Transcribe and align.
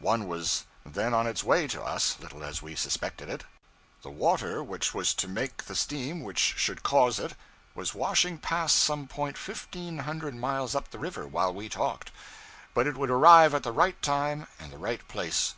One 0.00 0.26
was 0.28 0.64
then 0.86 1.12
on 1.12 1.26
its 1.26 1.44
way 1.44 1.66
to 1.68 1.82
us, 1.82 2.18
little 2.18 2.42
as 2.42 2.62
we 2.62 2.74
suspected 2.74 3.28
it; 3.28 3.44
the 4.00 4.08
water 4.08 4.62
which 4.64 4.94
was 4.94 5.12
to 5.16 5.28
make 5.28 5.66
the 5.66 5.74
steam 5.74 6.22
which 6.22 6.38
should 6.38 6.82
cause 6.82 7.18
it, 7.18 7.34
was 7.74 7.92
washing 7.94 8.38
past 8.38 8.78
some 8.78 9.06
point 9.06 9.36
fifteen 9.36 9.98
hundred 9.98 10.36
miles 10.36 10.74
up 10.74 10.90
the 10.90 10.98
river 10.98 11.26
while 11.26 11.52
we 11.52 11.68
talked; 11.68 12.10
but 12.72 12.86
it 12.86 12.96
would 12.96 13.10
arrive 13.10 13.52
at 13.52 13.62
the 13.62 13.72
right 13.72 14.00
time 14.00 14.46
and 14.58 14.72
the 14.72 14.78
right 14.78 15.06
place. 15.06 15.52